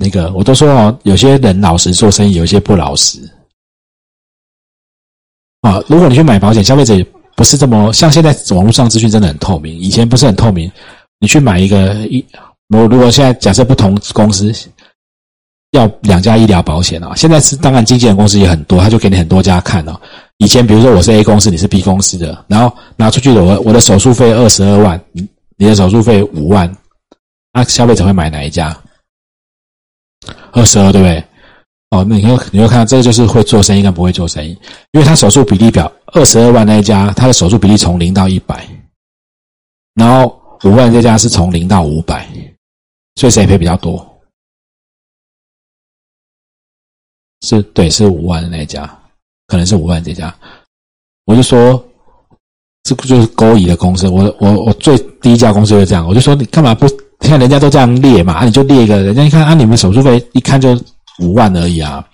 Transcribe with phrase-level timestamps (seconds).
[0.00, 3.18] 那个我都说哦，有些人老实做生意，有些不老实。
[5.62, 10.70] 啊，如果你去买保险，消费者也不是这么像现在网络上资讯真的很透明，以前不是很透明。
[11.18, 12.24] 你去买一个一，
[12.68, 14.52] 我如果现在假设不同公司
[15.72, 20.00] 要两家医疗保险啊，现在是当然经纪人公司也很多，他就给你很多家看哦。
[20.36, 25.04] 以前比如说我是 A 公司，你是 B 公司的，然后拿出去的我我的手术费二十二万，
[25.56, 26.72] 你的手术费五万，
[27.52, 28.80] 那消费者会买哪一家？
[30.52, 31.24] 二十二对不对？
[31.90, 34.50] 哦，那你会你会看到这个就是会做生意跟不会做生意，
[34.92, 38.68] 因为他手术比例表二十二万那一家，他的手术比例从零到一百，
[39.94, 42.28] 然后五万这家是从零到五百，
[43.16, 44.06] 所以谁赔比较多？
[47.40, 48.94] 是对，是五万的那一家。
[49.46, 50.36] 可能是五万这家，
[51.24, 51.82] 我就说
[52.82, 54.06] 这个就是勾引的公司。
[54.06, 56.86] 我我我最第一家公司就这样，我就说你干嘛不？
[57.20, 60.78] 你看人家都这样列嘛，啊，你就列一个，人家一看啊，你们手术费一看就
[61.18, 62.04] 五万而已啊。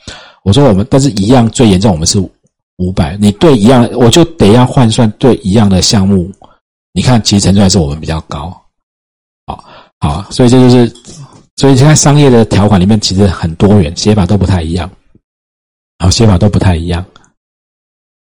[0.42, 2.18] 我说我们，但是一样最严重，我们是
[2.76, 3.16] 五百。
[3.18, 6.30] 你对一样，我就得要换算对一样的项目，
[6.92, 8.58] 你看其实乘出来是我们比较高。
[9.46, 9.64] 好，
[10.00, 10.88] 好，所以这就是，
[11.56, 14.90] 所以现在商业的条款里面其实很多元，写法都不太一样，
[15.98, 17.04] 好，写法都不太一样。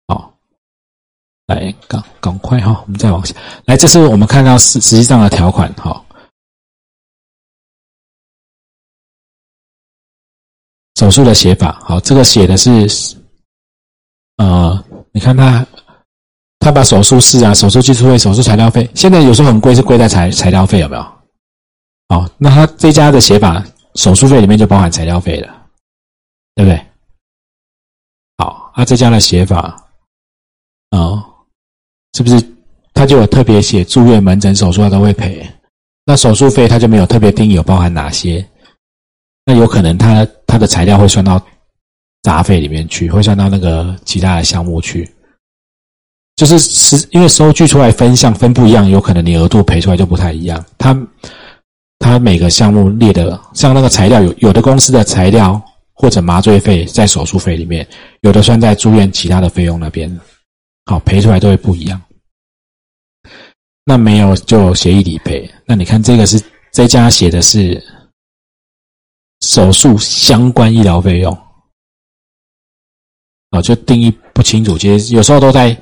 [0.09, 0.33] 好
[1.47, 3.35] 来，赶赶快哈，我们再往下
[3.67, 3.77] 来。
[3.77, 6.05] 这是我们看到实实际上的条款哈。
[11.03, 12.71] 手术的写法，好，这个写的是，
[14.37, 15.67] 呃，你看他，
[16.61, 21.03] 他把手术室啊、手术技术费、手术材料费，现在有时候很贵，是贵在材材料费，有没有？
[22.09, 23.61] 好，那他这家的写法，
[23.97, 25.53] 手术费里面就包含材料费了，
[26.55, 26.81] 对不对？
[28.39, 29.77] 好，啊，这家的写法，
[30.91, 31.27] 啊。
[32.17, 32.41] 是不是
[32.95, 35.45] 他就有特别写住院、门诊、手术他都会赔？
[36.05, 38.47] 那手术费他就没有特别定义有包含哪些？
[39.53, 41.41] 有可能他他的材料会算到
[42.23, 45.09] 杂费里面去，会算到那个其他的项目去。
[46.37, 50.65] 就是是因为收据出来分项分不一样，有可能你额度赔出来就不太一样。
[50.79, 50.97] 他
[51.99, 55.61] 他每个项目列的，像那个材料有有的公司的材料
[55.93, 57.87] 或者麻醉费在手术费里面，
[58.23, 60.21] 有的算在住院其他的费用那边。
[60.87, 62.01] 好，赔出来都会不一样。
[63.85, 65.49] 那没有就协议理赔。
[65.67, 66.43] 那你看这个是
[66.73, 67.81] 这家写的是
[69.43, 71.37] 手术相关医疗费用，
[73.51, 74.79] 啊，就定义不清楚。
[74.79, 75.77] 其实有时候都在，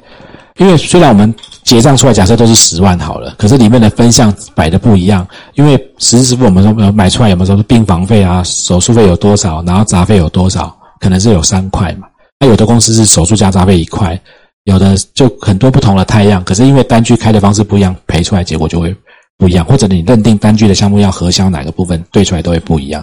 [0.56, 1.32] 因为虽然我们
[1.62, 5.26] 结账出来假设都是十万好了，可是里面的分项摆的不一样。
[5.54, 12.09] 因为实时支付我们说买出来有没有说病房费啊、手术费有多少，然后杂费有多少，可能是有三块嘛。
[12.38, 14.20] 那有的公司是手术加杂费一块。
[14.65, 18.94] 有的就很多不同的太阳，可是因为单据开的方式不一样，赔出来结果就会
[19.38, 19.65] 不一样。
[19.65, 23.03] 或者你认定单据的项目要核销哪个部分，对出来都会不一样。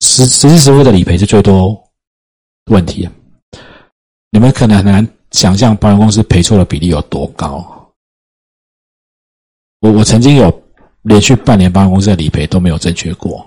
[0.00, 1.82] 实实际实付的理赔是最多
[2.70, 3.08] 问题。
[4.30, 7.92] 你们可能很难想象保险公司赔错的比例有多高。
[9.80, 10.62] 我我曾经有
[11.02, 13.44] 连续半年保险公司的理赔都没有正确过，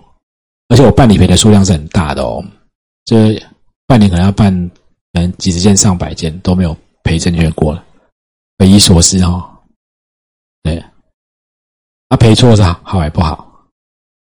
[0.69, 2.43] 而且我办理赔的数量是很大的哦，
[3.05, 3.41] 这
[3.85, 4.51] 半年可能要办
[5.13, 6.75] 可能几十件、上百件都没有。
[7.03, 7.81] 赔正确过了，
[8.57, 9.49] 匪夷所思哦。
[10.61, 10.83] 对，
[12.09, 13.49] 他赔错是好好还不好？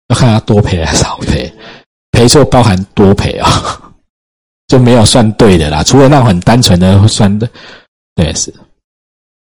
[0.06, 1.52] 要看他多赔还是少赔。
[2.20, 3.48] 赔错包含多赔啊，
[4.68, 5.82] 就没有算对的啦。
[5.82, 7.48] 除了那种很单纯的算的，
[8.14, 8.52] 对是。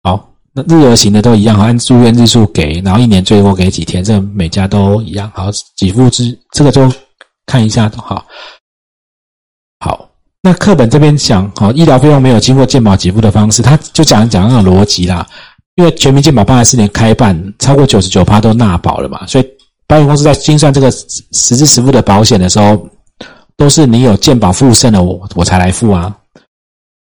[0.01, 5.29] 好，那日额型的都一样，按住院日数给，然后一年最多给几天，这每家都一样。
[5.35, 6.89] 好，给付之这个就
[7.45, 8.25] 看一下好。
[9.81, 10.09] 好。
[10.41, 15.27] 那课本这边讲，好，医疗费用没有经过健保给付的方式，他就讲讲那个逻辑啦。
[15.75, 19.45] 因为全民健保八十四年开办，超过九十九趴都纳保了嘛，所以
[19.93, 22.89] 保险公司在精算这个实质实付的保险的时候，
[23.55, 26.17] 都是你有健保附剩的，我我才来付啊。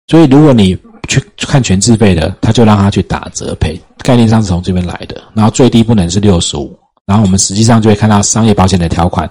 [0.08, 0.76] 所以如果你
[1.08, 5.22] 去看全自费的，他就让他去打折赔，概念上是从这边来的。
[5.36, 6.76] 然后最低不能是六十五，
[7.06, 9.30] 然后我们实际上就会看到商业保险的条款，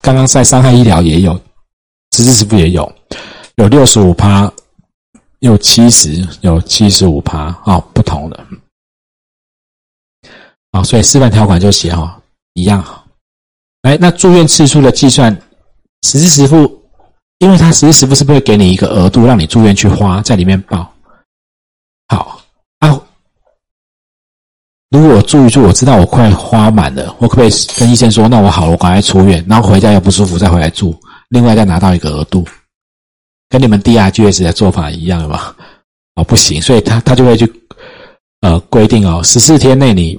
[0.00, 1.40] 刚刚在伤害医疗也有，
[2.16, 2.92] 实质实付也有。
[3.58, 4.52] 有六十五趴，
[5.38, 8.44] 有七十，有七十五趴，啊，不同的，
[10.72, 12.17] 啊，所以示范条款就写哈，
[12.58, 13.06] 一样好。
[13.82, 15.32] 哎，那住院次数的计算，
[16.02, 16.82] 实时实付，
[17.38, 20.92] 因为他实时实付是不是会给你一个额度，让你住院去花，在里面报？
[22.08, 22.40] 好
[22.80, 23.00] 啊，
[24.90, 32.44] 如果我住一住，我知道我快花满了，我可不可以跟医生说，那我好了，我赶快出院，然后回家又不舒服，再回来住，另外再拿到一个额度？
[33.48, 35.54] 跟你们 DRGS 的做法一样吗？
[36.16, 37.50] 哦，不行，所以他他就会去
[38.40, 40.18] 呃规定哦，十四天内你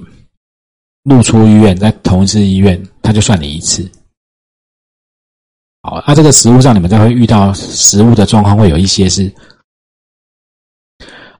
[1.04, 3.90] 入出医院，在同一次医院，他就算你一次。
[5.82, 9.32] 好，那这个食物上你们就会遇到食物的状况，会有一些是，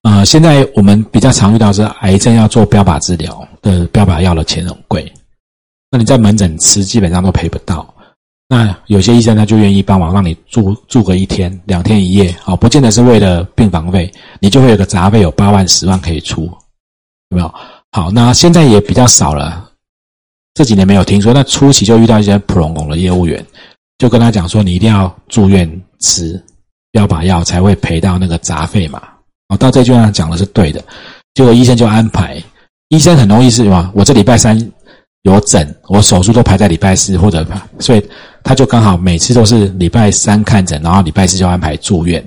[0.02, 5.12] 呃，现在我们比较常遇到是癌症要做标靶治疗的标靶药的钱很贵，
[5.90, 7.94] 那你在门诊吃基本上都赔不到。
[8.48, 14.10] 那有些医生呢就愿意帮忙让你住住个一天两天一夜，好，不见得是为了病房费，
[14.40, 16.44] 你就会有个杂费有八万十万可以出，
[17.28, 17.54] 有没有？
[17.92, 19.70] 好，那现在也比较少了，
[20.54, 21.32] 这几年没有听说。
[21.34, 23.44] 那初期就遇到一些普隆隆的业务员，
[23.98, 26.42] 就跟他讲说，你一定要住院吃
[26.92, 29.02] 标靶药才会赔到那个杂费嘛。
[29.48, 30.82] 哦，到这句话讲的是对的，
[31.34, 32.42] 结果医生就安排，
[32.88, 34.56] 医生很容易是嘛，我这礼拜三
[35.22, 37.46] 有诊，我手术都排在礼拜四或者，
[37.78, 38.10] 所以。
[38.42, 42.18] 他就刚好每次都是礼拜三看诊，然后礼拜四就安排住院，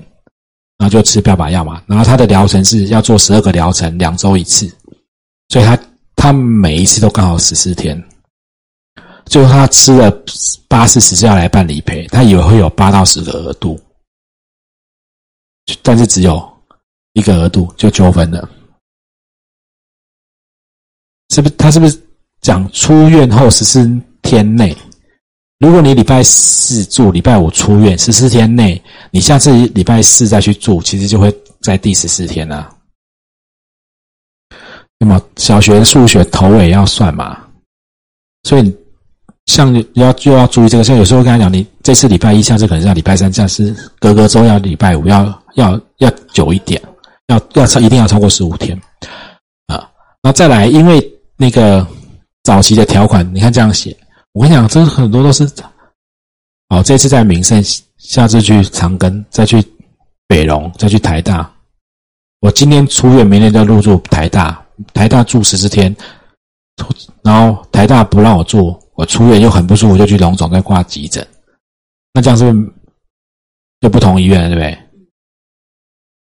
[0.78, 1.82] 然后就吃标靶药嘛。
[1.88, 4.72] 然后他的疗程是要做十二个疗程，两周一次，
[5.48, 5.78] 所以他
[6.16, 8.02] 他每一次都刚好十四天。
[9.26, 10.10] 最后他吃了
[10.68, 13.80] 八次十次要来办理赔，他以为会有八到十个额度，
[15.82, 16.46] 但是只有
[17.14, 18.46] 一个额度就纠纷了，
[21.30, 21.54] 是不是？
[21.56, 21.98] 他是不是
[22.42, 24.76] 讲出院后十四天内？
[25.58, 28.80] 如果你礼拜四住，礼拜五出院，十四天内，
[29.10, 32.73] 你下次礼拜四再去住，其实就会在第十四天了。
[34.98, 37.38] 那么小学数学头尾要算嘛，
[38.44, 38.76] 所以
[39.46, 46.80] 像要又要注意这个，像有时候跟他讲，你这次礼拜一，下次可能是要礼拜三，下次隔隔周要礼拜五，要要要久一点，
[47.26, 48.80] 要要超一定要超过十五天
[49.66, 49.86] 啊。
[50.22, 51.86] 那再来，因为那个
[52.42, 53.94] 早期的条款，你看这样写。
[54.32, 55.44] 我跟你讲，这很多都是，
[56.70, 57.62] 哦，这次在民盛，
[57.98, 59.62] 下次去长庚，再去
[60.26, 61.48] 北荣，再去台大。
[62.40, 65.94] 我今天出院，明天就入住台大，台大住十四天，
[67.22, 71.26] 然后台大不让我住，我出院又很不舒服，就去龙总再挂急诊。
[72.12, 72.72] 那这样是不是
[73.80, 74.78] 就不同医院了，对不对？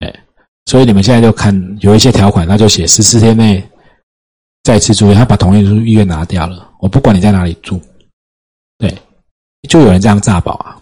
[0.07, 0.23] 哎，
[0.65, 3.63] 所以你们现在就看有一些条款，他就写十四天内
[4.63, 7.79] 再次住院，他把同一医院拿掉了，我不管你在哪里住。
[8.77, 8.97] 对，
[9.69, 10.81] 就有人这样诈保啊，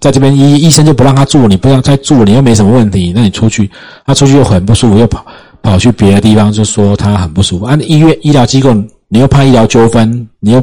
[0.00, 3.70] 在这边医医生就不让他住，你不要再住，你又没什么问题，那你出去，
[4.04, 5.24] 他出去又很不舒服，又跑
[5.62, 7.64] 跑去别的地方，就说他很不舒服。
[7.64, 8.74] 啊，医院医疗机构，
[9.08, 10.60] 你又怕医疗纠纷，你又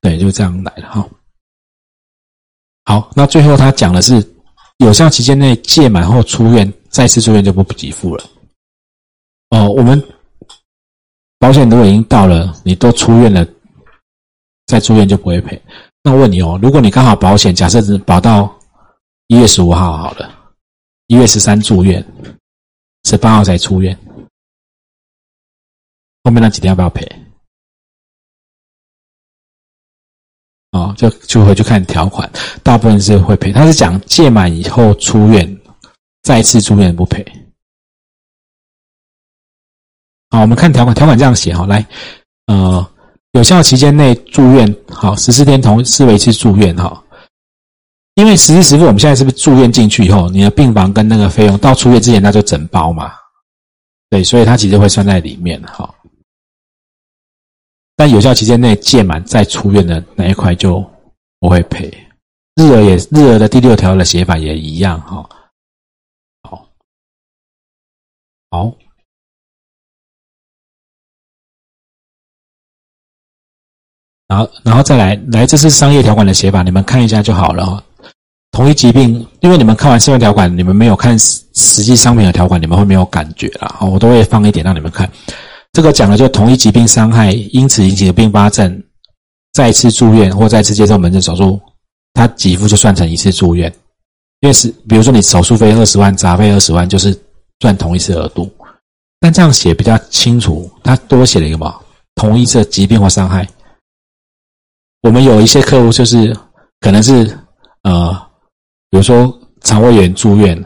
[0.00, 1.08] 对，就这样来了哈。
[2.84, 4.22] 好，那最后他讲的是，
[4.78, 8.24] 有效期间内届满后出院，再次住院就不给付了。
[9.50, 10.02] 哦，我们
[11.38, 13.46] 保险如果已经到了，你都出院了。
[14.66, 15.60] 再住院就不会赔。
[16.02, 18.50] 那我问你哦，如果你刚好保险，假设是保到
[19.26, 20.30] 一月十五号好了，
[21.08, 22.02] 一月十三住院，
[23.04, 23.94] 十八号才出院，
[26.24, 27.06] 后面那几天要不要赔？
[30.72, 32.28] 哦，就就回去看条款，
[32.64, 33.52] 大部分是会赔。
[33.52, 35.60] 他是讲届满以后出院，
[36.22, 37.24] 再次住院不赔。
[40.30, 41.86] 好，我们看条款，条款这样写哈，来，
[42.46, 42.90] 呃。
[43.32, 47.04] 有效期间内住院，好，十四天同视为一次住院，哈。
[48.14, 53.12] 因为实时实付，我们现在是不是住院进去以后，你的病房跟那个费用到出院之前那就整包嘛？
[54.08, 55.92] 对，所以它其实会算在里面，哈。
[57.96, 60.84] 但有效期间内届满再出院的那一块就
[61.38, 61.92] 不会赔。
[62.56, 65.28] 日额也日额的第六条的写法也一样，哈。
[66.42, 66.68] 好，
[68.50, 68.72] 好。
[74.26, 77.84] 然后，然后再来，来，这是商业条款的写法，你们看一下就好了。
[78.52, 83.78] 同一疾病，因为你们看完商业条款，你们没有看实实际商品的条款，你们会没有感觉了。
[83.80, 85.10] 我都会放一点让你们看。
[85.74, 88.82] 这个讲的就同一疾病伤害，因此引起的并发症，
[89.52, 91.60] 再次住院或再次接受门诊手术，
[92.14, 93.70] 他给付就算成一次住院。
[94.38, 97.12] 因为是，比如说你手术费二十万，杂费二十万，就是
[97.58, 98.48] 赚同一次额度。
[99.18, 101.74] 但这样写比较清楚，他多写了一个嘛，
[102.14, 103.44] 同一次疾病或伤害。
[105.02, 106.36] 我们有一些客户就是
[106.78, 107.36] 可能是
[107.82, 108.12] 呃，
[108.90, 110.64] 比如说肠胃炎住院，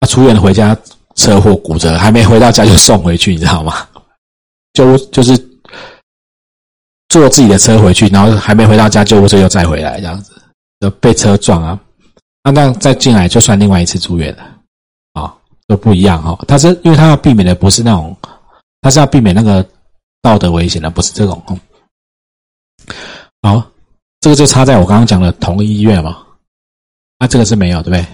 [0.00, 0.76] 他出院回家
[1.14, 3.86] 车祸骨折，还没回到家就送回去，你知道吗？
[4.72, 5.36] 就就是
[7.08, 10.40] 坐自己的车回去，然后还没回到家，救护车又再回来这样子，
[10.80, 11.80] 就被车撞啊，
[12.44, 14.42] 那那再进来就算另外一次住院了
[15.14, 15.36] 啊，
[15.66, 16.38] 都不一样哈。
[16.46, 18.16] 他是因为他要避免的不是那种，
[18.80, 19.66] 他是要避免那个
[20.22, 21.42] 道德危险的，不是这种。
[23.42, 23.66] 好。
[24.22, 26.22] 这个就差在我刚刚讲的同一医院嘛，
[27.18, 28.06] 那这个是没有，对不对？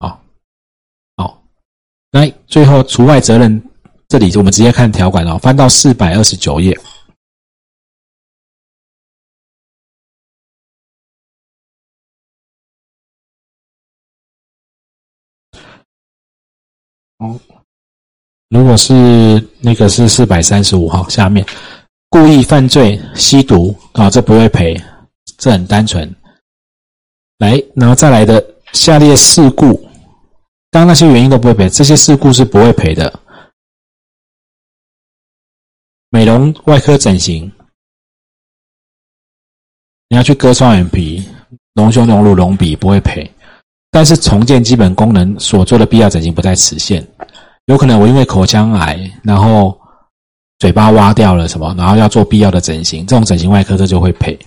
[0.00, 0.20] 好，
[1.16, 1.40] 好，
[2.10, 3.69] 来最后除外责任，
[4.10, 6.76] 这里我们直接看条款哦，翻到四百二十九页。
[17.18, 17.38] 哦，
[18.48, 18.92] 如果是
[19.60, 21.46] 那个是四百三十五号下面，
[22.08, 24.76] 故意犯罪、吸毒啊，这不会赔，
[25.38, 26.12] 这很单纯。
[27.38, 29.88] 来，然后再来的下列事故，
[30.72, 33.19] 当那些原因都不会赔，这些事故是不会赔的。
[36.10, 37.50] 美容外科整形，
[40.08, 41.24] 你要去割双眼皮、
[41.74, 43.30] 隆胸、隆乳、隆鼻，不会赔。
[43.92, 47.06] 但是重建基本功能所做的必要整形不在此限，
[47.66, 49.80] 有可能我因为口腔癌，然后
[50.58, 54.38] 嘴巴挖掉了什么，然后要做必要的整形，这种整形外科这就会赔。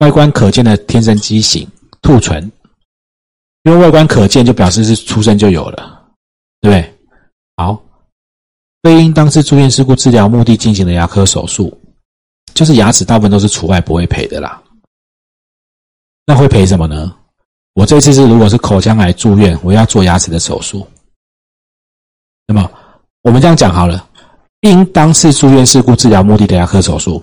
[0.00, 1.66] 外观可见的天生畸形、
[2.02, 2.50] 兔唇，
[3.64, 6.04] 因为外观可见就表示是出生就有了，
[6.60, 6.94] 对不对？
[7.56, 7.82] 好，
[8.82, 11.76] 非因当是住院事故治疗目的进行的牙科手术，
[12.54, 14.62] 就是牙齿大部分都是除外不会赔的啦。
[16.24, 17.16] 那会赔什么呢？
[17.74, 20.86] 我这次是如果是口腔癌住院，我要做牙齿的手术。
[22.46, 22.70] 那么
[23.22, 24.08] 我们这样讲好了，
[24.60, 27.22] 因当是住院事故治疗目的的牙科手术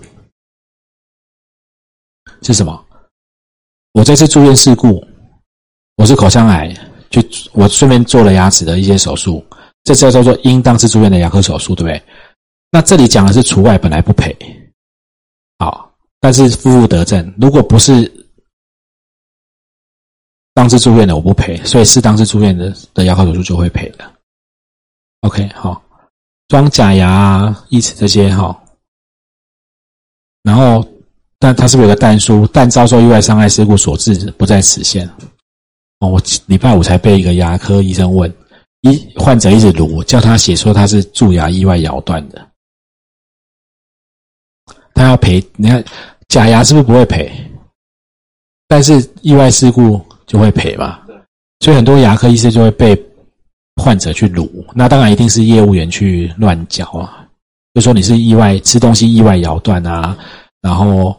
[2.42, 2.84] 是什么？
[3.92, 5.06] 我这次住院事故，
[5.96, 6.74] 我是口腔癌，
[7.10, 7.22] 就
[7.52, 9.44] 我顺便做了牙齿的一些手术，
[9.86, 12.02] 这叫叫做因当是住院的牙科手术，对不对？
[12.70, 14.36] 那这里讲的是除外，本来不赔。
[15.60, 15.90] 好，
[16.20, 18.12] 但是负负得正，如果不是。
[20.52, 24.10] 当次住院的我不赔，所以是当是住院的的牙科手术就会赔的。
[25.20, 25.82] OK，好，
[26.48, 28.58] 装假牙、义齿这些哈，
[30.42, 30.82] 然后
[31.38, 32.48] 但它是不是有个但书？
[32.54, 35.06] 但遭受意外伤害事故所致，不在此限。
[35.98, 38.34] 哦，我礼拜五才被一个牙科医生问，
[38.82, 42.46] 一患者一直撸，叫他写说他是蛀牙意外咬断的，
[44.94, 45.44] 他要赔。
[45.56, 45.84] 你看
[46.28, 47.32] 假牙是不是不会赔？
[48.68, 50.04] 但是意外事故。
[50.26, 50.98] 就会赔嘛，
[51.60, 53.00] 所以很多牙科医生就会被
[53.76, 57.24] 患者去撸，那当然一定是业务员去乱嚼啊，
[57.74, 60.18] 就说你是意外吃东西意外咬断啊，
[60.60, 61.16] 然后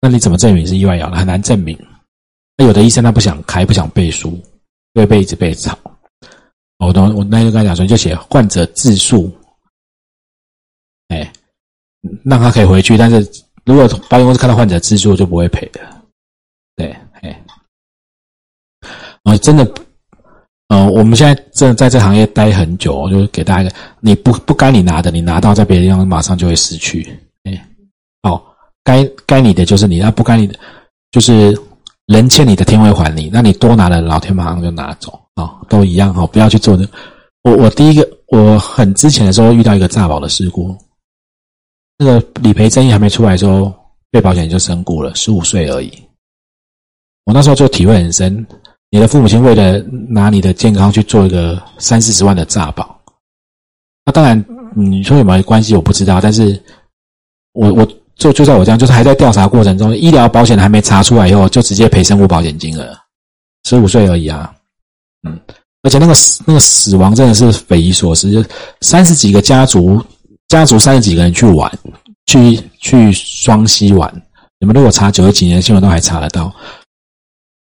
[0.00, 1.18] 那你怎么证明是意外咬断？
[1.18, 1.78] 很难证明。
[2.56, 4.40] 那有的医生他不想开，不想背书，
[4.94, 5.78] 会被一直被吵。
[6.78, 9.30] 我都我那就跟他讲说，就写患者自述，
[11.08, 11.32] 哎，
[12.24, 13.18] 让他可以回去，但是
[13.64, 15.80] 如果保险公司看到患者自述就不会赔的，
[16.76, 17.44] 对，哎。
[19.24, 19.74] 啊，真的，
[20.68, 27.14] 呃，我们现在真的在这行业待很久，就是给大家一个，你不不该你拿的，你拿到在别的地方马上就会失去。
[27.42, 27.68] 哎，
[28.22, 28.42] 哦，
[28.84, 30.58] 该该你的就是你，那不该你的
[31.10, 31.54] 就是
[32.06, 36.88] 人欠你的天会还你，那你多拿了，老天马上就拿走啊，都一样哈，不要去做的。
[37.42, 40.76] 我我第一个我很之前的时候遇到一个诈保的事故，
[41.96, 43.72] 那个理赔争议还没出来的时候，
[44.10, 45.92] 被保险就身故了，十五岁而已。
[47.24, 48.44] 我那时候就体会很深。
[48.90, 49.78] 你的父母亲为了
[50.08, 52.98] 拿你的健康去做一个三四十万的诈保，
[54.06, 54.42] 那当然
[54.74, 56.58] 你说有没有关系我不知道，但是
[57.52, 62.98] 我我就就在我这样，就是还在调查过程中，医疗保险还没查出来以后，就直接赔身故保险金额，
[63.64, 64.54] 十五岁而已啊，
[65.26, 65.40] 嗯，
[65.82, 68.44] 而且那个死那个死亡真的是匪夷所思，就
[68.80, 70.04] 三十几个家族
[70.48, 71.70] 家族三十几个人去玩，
[72.26, 74.22] 去去双溪玩，
[74.60, 76.54] 你们如果查九十几年的新闻都还查得到。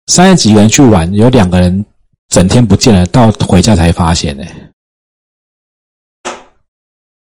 [0.07, 1.85] 三十几个人去玩，有两个人
[2.27, 4.43] 整天不见了，到回家才发现呢。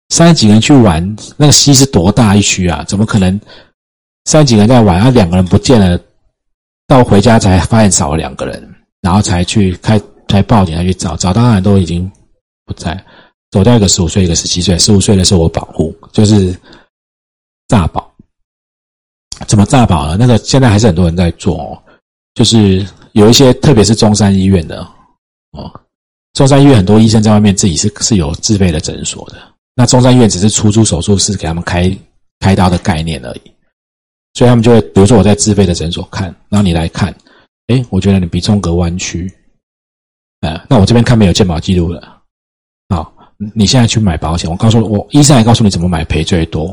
[0.09, 2.83] 三十几个人去玩，那个溪是多大一区啊？
[2.87, 3.39] 怎么可能
[4.25, 5.99] 三十几个人在玩，然后两个人不见了，
[6.87, 12.09] 到回家才发现少了两个人，然后才去开才报警，才去找，找到当然都已经
[12.65, 13.03] 不在，
[13.51, 16.55] 走掉一个十五岁，一个十七岁，十五岁的是我保护，就是
[17.67, 18.09] 诈保。
[19.47, 20.17] 怎么诈保呢？
[20.19, 21.81] 那个现在还是很多人在做哦。
[22.35, 24.81] 就是有一些，特别是中山医院的
[25.51, 25.69] 哦，
[26.33, 29.37] 中山医院很多医生在外面自己是是有自费的诊所的。
[29.75, 31.97] 那中山医院只是出租手术室给他们开
[32.39, 33.41] 开刀的概念而已，
[34.33, 37.13] 所以他们就会，比如说我在自费的诊所看，然后你来看，
[37.69, 39.31] 哎，我觉得你鼻中隔弯曲，
[40.41, 42.21] 呃，那我这边看没有健保记录了，
[42.89, 43.13] 好，
[43.53, 46.65] 你现在去买保险，我告诉我医生也告诉你怎么买赔最多，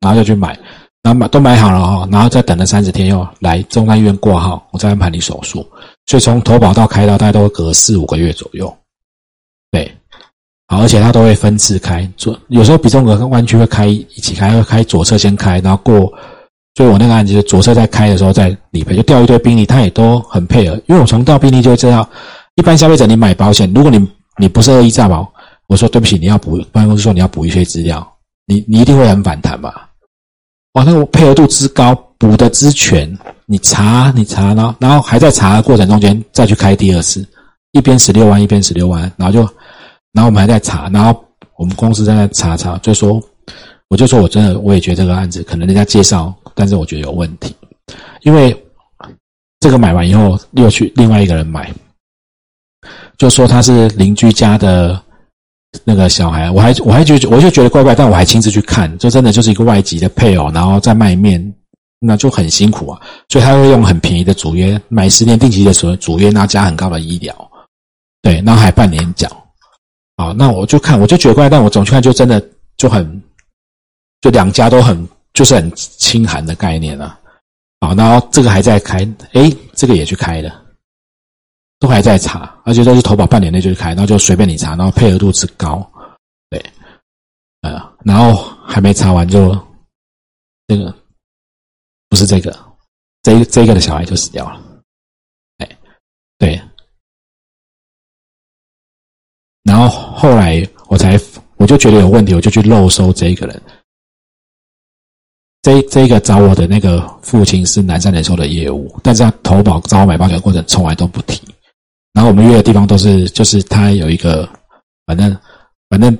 [0.00, 0.56] 然后就去买。
[1.02, 5.66] 然后买都买好了哈，然后再等了三十天，又来中山医院挂号，我再安排你手术。
[6.06, 8.72] 所以从投保到开刀，大概都会隔四五个月左右。
[9.72, 9.90] 对，
[10.68, 16.12] 好，而且它都会分次开，左有时候鼻中隔跟弯曲会开一起开，会开左侧先开，然后过。
[16.74, 20.74] 所以我那个案子，左侧在开的时候在理赔，就调一堆病例，他也都很配合。
[20.86, 22.08] 因为我从调病例就知道，
[22.54, 25.30] 一般消费者你买保险，如果你你不是恶意诈保，
[25.66, 28.06] 我说对不起，你要补，保险公司说你要补一些资料，
[28.46, 29.90] 你你一定会很反弹吧。
[30.72, 37.22] 哇，那个配合度之高，补的之全，你查你查呢，然后还在查的过程中间再去开第二次，
[37.72, 39.40] 一边十六万，一边十六万，然后就
[40.12, 41.22] 然后我们还在查，然后
[41.58, 43.22] 我们公司在那查查，就说，
[43.92, 47.54] 我就说我真的我也觉得这个案子可能人家介绍，但是我觉得有问题，
[48.22, 48.56] 因为
[49.60, 51.70] 这个买完以后又去另外一个人买，
[53.18, 54.98] 就说他是邻居家的
[55.84, 61.54] 那个小孩，我还我还觉得我就觉得怪怪，但我还亲自去看，就真的就是一个外籍的配偶，然后在卖面，
[62.00, 67.50] 那就很辛苦啊，所以他会用很便宜的主约买十年定期的时候主约，然后加很高的医疗，
[68.22, 69.28] 对，然后还半年缴。
[70.16, 72.42] 好，那我就看，我就觉得怪，但我总去看，就真的
[72.78, 73.22] 就很，
[74.22, 77.18] 就两家都很，就是很清寒的概念啊。
[77.80, 78.98] 好，然后这个还在开，
[79.32, 80.64] 哎，这个也去开了，
[81.80, 85.84] 都还在查，而且都是投保半年内就去开，然后就随便你查，然后配合度之高，
[86.48, 86.64] 对，
[87.62, 89.50] 呃，然后还没查完就，
[90.68, 90.94] 这个
[92.08, 92.56] 不是这个，
[93.22, 94.62] 这这个的小孩就死掉了，
[95.58, 95.78] 哎，
[96.38, 96.62] 对。
[99.64, 101.18] 然后后来我才
[101.56, 103.62] 我就觉得有问题，我就去漏收这一个人。
[105.62, 111.40] 这这个找我的那个父亲是南山人寿的业务，但是他投保找我买保险的过程从来都不提。
[112.12, 114.48] 然后我们约的地方都是，就是他有一个，
[115.06, 115.36] 反正
[115.88, 116.16] 反正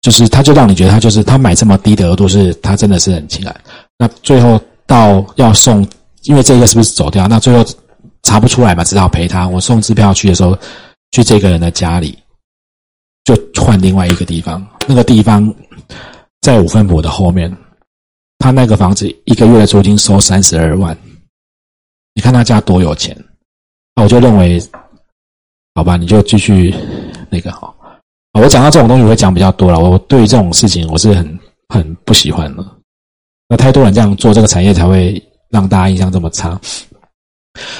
[0.00, 3.60] 就是他就让你觉得他就是他买这么低的额度是他真的是很清安。
[3.98, 5.86] 那最后到要送，
[6.22, 7.28] 因为这个是不是走掉？
[7.28, 7.64] 那最后
[8.22, 9.48] 查不出来嘛，只好赔他。
[9.48, 10.58] 我送支票去的时候。
[11.12, 12.18] 去这个人的家里，
[13.24, 14.62] 就换另外一个地方。
[14.86, 15.42] 那个地方
[16.42, 17.50] 在五分埔的后面，
[18.38, 20.96] 他那个房子一个月的租金收三十二万。
[22.14, 23.16] 你看他家多有钱，
[23.94, 24.60] 那我就认为，
[25.74, 26.74] 好吧，你就继续
[27.30, 27.74] 那个好。
[28.32, 29.78] 我讲到这种东西我会讲比较多了。
[29.78, 32.64] 我对于这种事情我是很很不喜欢的。
[33.48, 36.60] 那太多人这样做，这个产业才会让大家印象这么差。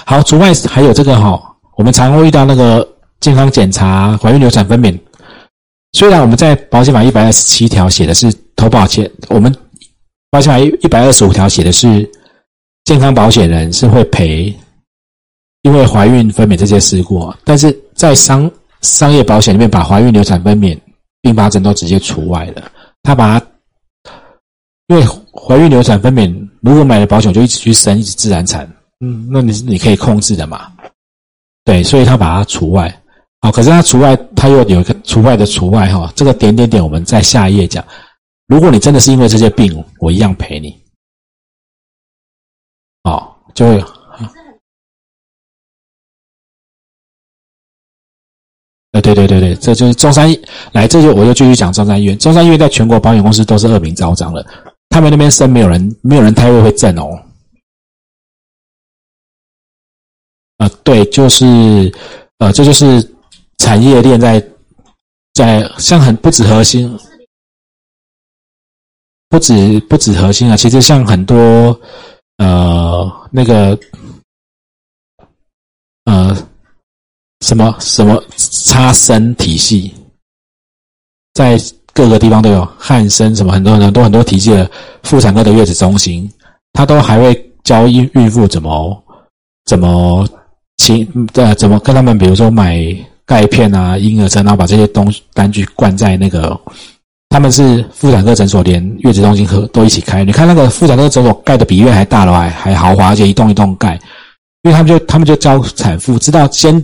[0.04, 2.86] 好，除外还有这个哈，我们常会遇到那个。
[3.20, 4.96] 健康检查、怀孕、流产、分娩，
[5.94, 9.52] 虽然我们在保险法一百二十七条写的是投保前，我们
[10.30, 12.08] 保险法一一百二十五条写的是
[12.84, 14.54] 健康保险人是会赔，
[15.62, 18.50] 因为怀孕、分娩这些事故，但是在商
[18.82, 20.78] 商业保险里面，把怀孕、流产、分娩、
[21.22, 22.70] 并发症都直接除外了。
[23.02, 23.46] 他把它，
[24.88, 30.70] 因为怀孕、流产、分娩，如果买了保险就一直去生，一直自然产，嗯，那你你可以控制的嘛？
[31.64, 32.94] 对，所以他把它除外。
[33.40, 36.12] 好，可是他除外，他又有一个除外的除外哈。
[36.14, 37.84] 这个点点点，我们在下一页讲。
[38.48, 40.76] 如果你真的是因为这些病，我一样陪你。
[43.04, 43.80] 哦，就会。
[48.92, 50.40] 呃，对对对对，这就是中山医
[50.72, 52.18] 来，这就我就继续讲中山医院。
[52.18, 54.44] 中山医院在全国保险公司都是恶名昭彰了，
[54.88, 57.22] 他们那边生没有人，没有人胎位会正哦。
[60.56, 61.44] 啊，对，就是
[62.38, 63.14] 呃，这就是。
[63.60, 64.40] 产业链在
[65.34, 66.88] 在像很不止核心，
[69.28, 71.78] 不止不止核心啊，其实像很多
[72.38, 73.78] 呃那个
[76.04, 76.36] 呃
[77.40, 79.94] 什么什么差生体系，
[81.34, 81.58] 在
[81.92, 84.70] 各个地方都有汉生什么很多很多很多体系的
[85.02, 86.30] 妇产科的月子中心，
[86.72, 89.04] 他都还会教孕孕妇怎么
[89.66, 90.26] 怎么
[90.78, 92.78] 行呃怎么跟他们比如说买。
[93.28, 96.58] 钙片啊，婴儿车，然后把这些东单据灌在那个，
[97.30, 100.24] 他们是妇产科诊所，连月子中心和都一起开。
[100.24, 103.94] 你看那个妇产科诊所盖的比医院还大了，还还豪华，而且一栋一栋盖，
[104.62, 106.82] 因为他们就他们就教产妇知道先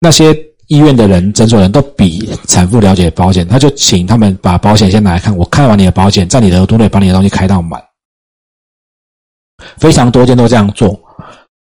[0.00, 0.36] 那些
[0.66, 7.82] 医院的人诊所人都比产妇了解保险，他就请他们把保险先拿来看，我看完你的保险，在你的额度内把你的东西开到满，
[9.78, 10.98] 非常多间都这样做。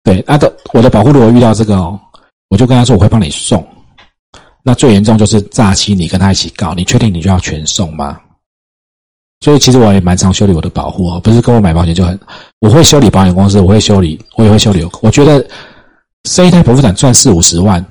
[0.04, 2.00] 对，那的我的保护如果遇到这个哦。
[2.50, 3.62] 我就跟他说我会帮你送，
[4.68, 8.20] 那最严重就是诈欺，你跟他一起告，你确定你就要全送吗？
[9.40, 12.20] 所以其实我也蛮常修理我的保护哦，不是跟我买保险就很，
[12.60, 14.86] 我会修理保险公司，我会修理，我也会修理。
[15.02, 15.48] 我觉得
[16.26, 17.82] 生一胎剖腹产赚四五十万，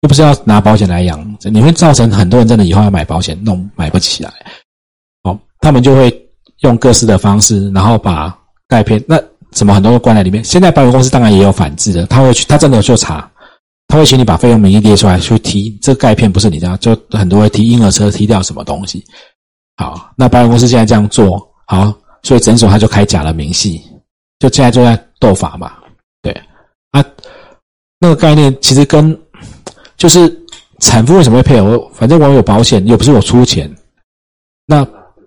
[0.00, 4.32] 又不是要拿保险来养，你会造成很多人真的以后要买保险弄买不起来，
[5.22, 6.28] 哦，他们就会
[6.62, 8.36] 用各式的方式，然后把
[8.66, 9.22] 钙片那。
[9.52, 10.42] 什么很多都关在里面。
[10.42, 13.30] 现在保险公司当然也有反制的，他会去，他真的有去查，
[13.94, 15.70] 他会请你把费用名义列出来去提。
[15.80, 19.04] 这个钙片不是你这样，就很多会提婴儿车踢掉什么东西。
[19.76, 23.80] 好，那保险公司现在这样做好，所以诊所他就开假的明细，
[24.40, 25.74] 就现在就在斗法嘛。
[26.22, 26.32] 对
[26.90, 27.04] 啊，
[28.00, 29.16] 那个概念其实跟
[29.96, 30.44] 就是
[30.80, 31.88] 产妇为什么会配合？
[31.94, 33.72] 反正我有保险，又不是我出钱，
[34.66, 34.84] 那。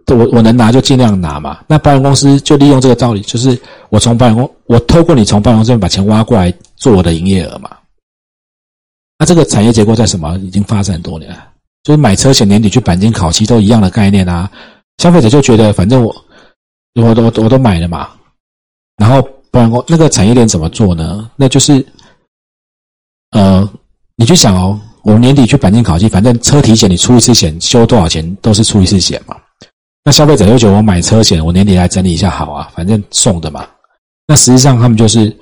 [0.10, 1.60] 我我能拿就尽量拿嘛。
[1.68, 7.70] 那保险公司就利用这个道理，就是我从保险公，我透过你从保险公司把钱挖过来做我的营业额嘛。
[9.20, 10.38] 那这个产业结构在什么？
[10.40, 11.48] 已经发展很多年了，
[11.84, 14.50] 就是买车险年底去钣金烤漆都一样的概念啊。
[15.00, 16.16] 消费者就觉得反正我
[16.96, 18.10] 我都我都买了嘛，
[18.98, 21.30] 然后不然我那个产业链怎么做呢？
[21.36, 21.86] 那就是
[23.32, 23.68] 呃，
[24.16, 29.36] 你去想哦，我年底去钣金烤漆，反正车体险你出一次险修多少钱都是出一次险嘛。
[30.04, 33.68] 那消费者就觉得我买车险，我年底来整理一下好啊，反正送的嘛。
[34.28, 35.36] 那实际上他们就是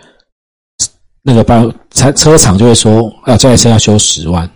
[1.27, 4.47] 那个帮车车厂就会说，啊，这台车要修十万，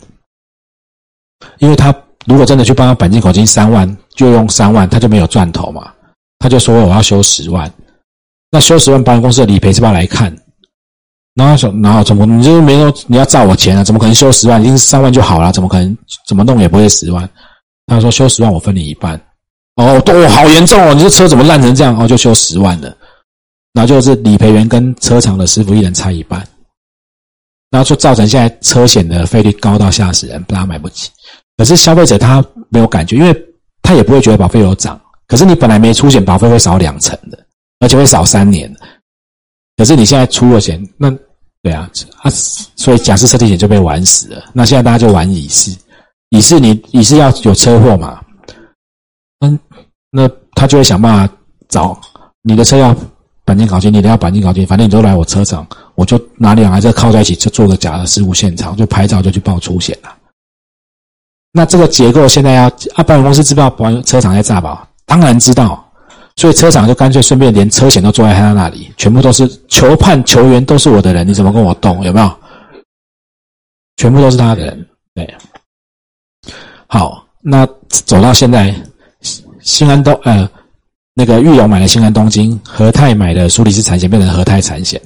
[1.58, 1.92] 因为他
[2.28, 5.92] 如果真的去帮他钣金口金三万，就用三万，他就没有赚头嘛。
[6.38, 7.74] 他就说我要修十万，
[8.52, 10.32] 那修十万保险公司的理赔是不是来看？
[11.34, 13.84] 然后说，然后怎么你就没说你要照我钱啊？
[13.84, 14.62] 怎么可能修十万？
[14.62, 17.28] 已经是三万就好了，怎么可能怎么弄也不会十万？
[17.88, 19.20] 他说修十万我分你一半。
[19.78, 20.94] 哦，都好严重哦！
[20.94, 21.98] 你这车怎么烂成这样？
[21.98, 22.96] 哦，就修十万的。
[23.72, 26.46] 然后就是理赔员跟车厂的师傅一人差一半，
[27.72, 31.12] 然后就造成现在车险的费率高到吓死人，大家买不起。
[31.56, 33.46] 可是消费者他没有感觉，因为
[33.84, 35.00] 他也不会觉得保费有涨。
[35.28, 37.38] 可是你本来没出险，保费会少两成的，
[37.80, 38.74] 而且会少三年。
[39.78, 41.10] 可是你现在出了险，那
[41.62, 41.90] 对啊，
[42.24, 42.30] 啊，
[42.76, 44.46] 所以假设车体险就被玩死了。
[44.54, 45.78] 那现在大家就玩乙式，
[46.30, 48.20] 乙式你乙式要有车祸嘛？
[49.42, 49.60] 嗯，
[50.10, 51.34] 那他就会想办法
[51.68, 52.00] 找
[52.42, 52.96] 你的车要。
[53.46, 55.66] 钣金搞金，你的要钣金搞金，反正你都来我车厂，
[56.00, 60.16] 我就拿两台车靠在一起，就做个假的事故现场，就拍照就去报出险了。
[61.52, 65.92] 那这个结构现在要啊，保险公司知道保车厂在诈保，当然知道，
[66.38, 72.02] 所以车厂就干脆顺便连车险都坐在他那里，全部都是球判球员都是我的人，你怎么跟我动？
[72.06, 72.40] 有没有？
[73.98, 75.36] 全部都是他的人，对。
[76.88, 78.74] 好，那走到现在，
[79.60, 80.50] 新安东呃。
[81.14, 85.02] 那个玉龙买了新安东京，和泰买的苏黎世产险变成和泰产险，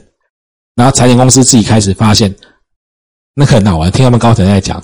[0.76, 2.34] 然后财险公司自己开始发现，
[3.36, 4.84] 那很好玩，听他们高层在讲，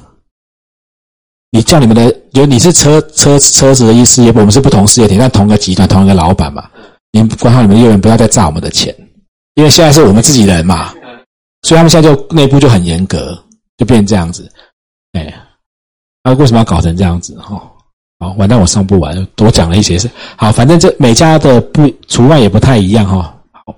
[1.51, 6.69] 你叫你们的，有你是车车车子的一事业部，我们是不同事业体，但同个集团同一个老板嘛，
[7.11, 8.95] 你管好你们业务员，不要再诈我们的钱，
[9.55, 10.93] 因为现在是我们自己人嘛，
[11.63, 13.41] 所以他们现在就内部就很严格，
[13.77, 14.47] 就变这样子，
[15.13, 15.33] 哎，
[16.23, 17.59] 那为什么要搞成这样子哈？
[18.19, 23.33] 好，完蛋，我上不完，多讲了一些事好，反正这每家的不除外也不太一样哈。
[23.51, 23.75] 好，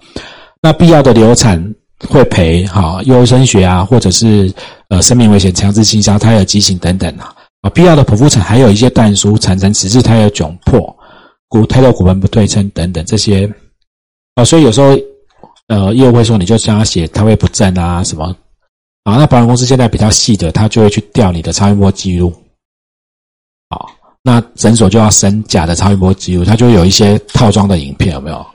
[0.62, 1.76] 那必要的流产
[2.08, 4.54] 会赔哈，优生学啊，或者是
[4.90, 7.36] 呃生命危险、强制性交、胎儿畸形等等啊。
[7.62, 10.96] 啊，必要的剖腹产还有一些断书、产程迟滞、胎儿窘迫、
[11.48, 13.52] 骨胎的骨盆不对称等等这些
[14.36, 14.44] 啊。
[14.44, 14.98] 所以有时候
[15.68, 18.26] 呃业务会说，你就叫他写胎位不正啊什么
[19.04, 19.18] 啊。
[19.18, 22.34] 那保险公司现在比较细的，他就会去调你的超音波记录。
[23.70, 23.92] 好。
[24.24, 28.46] 那诊所就要审假的超音波记录，它就有一些套装的影片，有没有？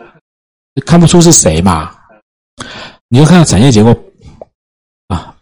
[0.87, 1.93] 看不出是谁嘛？
[3.09, 3.95] 你就看到产业结构
[5.09, 5.37] 啊，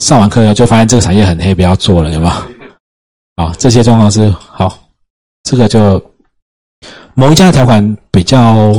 [0.00, 2.32] 上完课以后就发现这个产业很黑，不要做了，有没有？
[3.44, 4.78] 啊，这些状况是好，
[5.42, 5.98] 这个就
[7.14, 8.72] 某一家的条款比较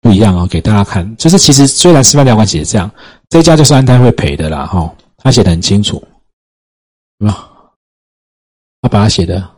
[0.00, 2.90] 不一样哦，给大家看，就是其实虽然示范条款写这样，
[3.28, 5.96] 这家就是安泰会赔的啦，哈，他写的很清楚，
[7.18, 7.38] 有没有？
[8.82, 9.48] 他把它写的。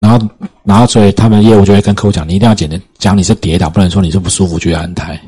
[0.00, 0.28] 然后，
[0.64, 5.18] 然后，所以他们业务就会跟客户讲，你一定要简单讲你是跌倒，不能说你是不舒服去安胎。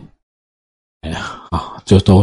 [1.01, 1.36] 哎呀，
[1.85, 2.23] 就都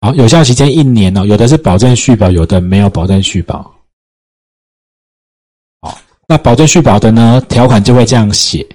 [0.00, 3.70] 好，有效期间一年哦，有的是保证续保，有的没有保证续保。
[5.82, 8.66] 好，那保证续保的呢，条款就会这样写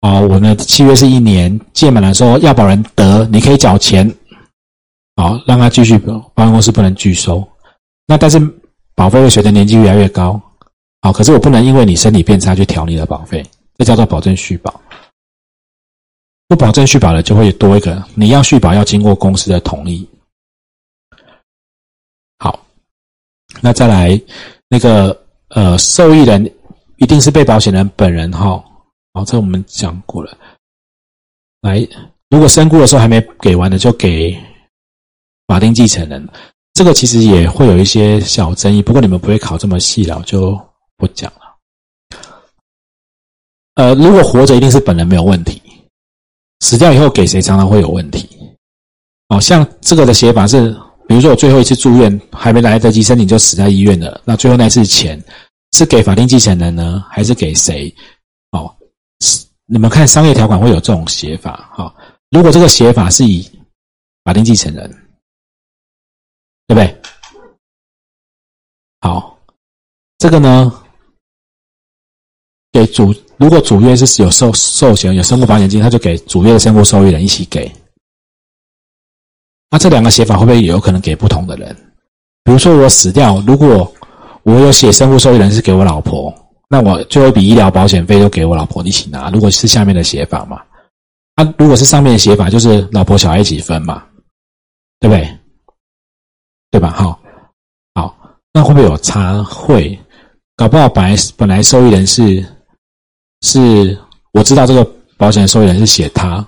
[0.00, 4.10] 啊，我们的契约是一年，届满了说要保人得，你可以缴钱，
[5.16, 7.46] 好，让他继续保，保险公司不能拒收。
[8.06, 8.40] 那但是
[8.94, 10.40] 保费会随着年纪越来越高。
[11.02, 13.44] 好，可是我不能因为你身体变差去调你的保费，
[13.76, 14.80] 这叫做保证续保。
[16.52, 20.06] 不保证续保的就会多一个，你要续保要经过公司的同意。
[22.38, 22.62] 好，
[23.62, 24.20] 那再来
[24.68, 26.44] 那个呃，受益人
[26.98, 28.62] 一定是被保险人本人哈。
[29.14, 30.36] 好，这我们讲过了。
[31.62, 31.88] 来，
[32.28, 34.38] 如果身故的时候还没给完的，就给
[35.46, 36.28] 法定继承人。
[36.74, 40.60] 这个其实也会有一些小争议，不过你们不会考这么细了，就。
[40.98, 41.56] 不讲了。
[43.74, 45.61] 呃，如果活着一定是本人没有问题，
[46.62, 48.26] 死掉以后给谁常常会有问题。
[49.28, 50.70] 哦，像这个的写法是，
[51.08, 55.22] 比如说我最后一次住院还没来得及申请就死在医院了，那最后那次钱
[55.72, 57.92] 是给法定继承人呢，还是给谁？
[58.52, 58.72] 哦，
[59.66, 61.68] 你们看商业条款会有这种写法。
[61.74, 61.94] 哈，
[62.30, 63.42] 如果这个写法是以
[64.22, 64.88] 法定继承人，
[66.68, 67.02] 对不对？
[69.00, 69.36] 好，
[70.18, 70.72] 这个呢？
[72.72, 77.70] 给主，如果主约是有寿寿险有生活保险金，他就给主约的生活受益人一起给。
[79.70, 81.74] 那这两个写法会不会有可能给不同的人？
[82.44, 83.92] 比如说我死掉，如果
[84.42, 86.34] 我有写生物受益人是给我老婆，
[86.68, 89.30] 那我最后一笔医疗保险费都给我老婆一起拿。
[89.30, 90.62] 如果是下面的写法嘛，
[91.34, 94.02] 啊，如果是上面的写法，就是老婆小孩一起分嘛，
[94.98, 95.38] 对不对？
[96.70, 96.90] 对吧？
[96.90, 97.20] 好，
[97.94, 98.16] 好，
[98.52, 99.42] 那会不会有差？
[99.44, 99.98] 会，
[100.56, 102.44] 搞不好本来本来受益人是
[103.42, 103.98] 是，
[104.32, 106.44] 我知道这个保险受益人是写他，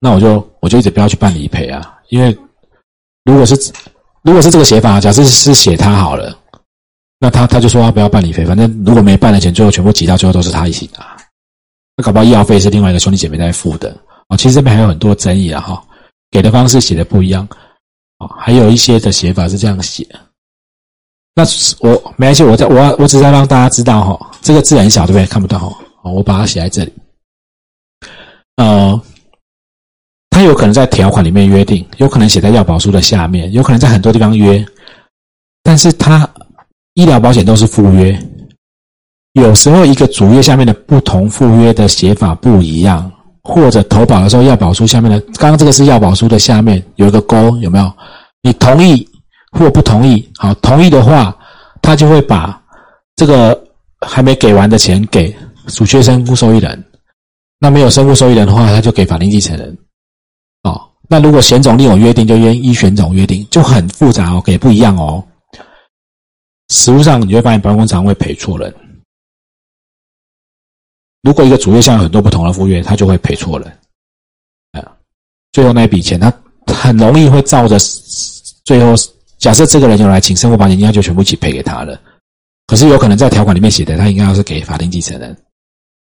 [0.00, 2.36] 那我就我就一直不要去办理赔啊，因为
[3.24, 3.54] 如果是
[4.22, 6.36] 如果是这个写法，假设是写他好了，
[7.18, 11.16] 那他他就说他不要办理赔，反正如果没办的钱，最后全部挤到最后都是他一起拿。
[11.96, 13.94] 那搞不好医药费是另外一个兄弟姐妹在付的
[14.28, 14.36] 啊。
[14.36, 15.84] 其实这边还有很多争议啊，哈，
[16.30, 17.46] 给的方式写的不一样
[18.18, 20.06] 啊，还有一些的写法是这样写。
[21.34, 21.44] 那
[21.80, 25.26] 我没关系，我在我我只是让大家知道哈，这个字很小，对不对？
[25.26, 26.92] 看不到哈，我把它写在这里。
[28.56, 29.00] 呃，
[30.30, 34.64] 他有可能在条款里面约定，有可能写在药保书的下面，有可能在很多地方约，
[35.62, 36.28] 但是他
[36.94, 38.18] 医疗保险都是附约。
[39.34, 43.10] 有时候一个主页下面的不同附约的写法不一样，
[43.42, 47.92] 或者投保的时候，药保书下面的刚刚这个是药保书的下面有一个勾，有没有？
[48.42, 49.08] 你同意
[49.52, 50.28] 或不同意？
[50.36, 51.36] 好，同意的话，
[51.80, 52.60] 他就会把
[53.16, 53.58] 这个
[54.00, 55.34] 还没给完的钱给
[55.68, 56.76] 主确身故受益人；
[57.58, 59.76] 那没有身故受益人的话，他就给法定继承人。
[60.62, 65.24] 哦，那如果险种另有约定，就依依险种约定，就很复杂哦，给不一样哦。
[66.70, 68.74] 实物上你会发现，保险公司常会赔错人。
[71.22, 73.68] 如果一个主业项有很多不同的副页，他就会赔错人，
[74.72, 74.96] 啊，
[75.52, 76.32] 最后那一笔钱他
[76.66, 77.76] 很容易会照着
[78.64, 78.94] 最后
[79.36, 82.00] 假设这个人就来请生活保险，应该就全部一起赔给他了。
[82.66, 85.36] 可是有可能在条款里面写的，他应该要是给法定继承人，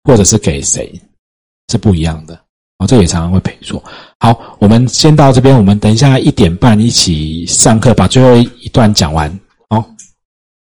[0.04, 0.92] 或者是给谁，
[1.72, 2.40] 是不一样的
[2.80, 2.88] 哦。
[2.88, 3.84] 这也常常会赔错。
[4.20, 9.30] 好，我们先到这边，我们等一下一点半一起上课，把最后一段讲完
[9.70, 9.84] 哦。